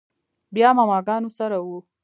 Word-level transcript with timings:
بيا 0.55 0.69
ماما 0.77 0.97
ګانو 1.07 1.29
سره 1.37 1.57
و. 1.65 1.67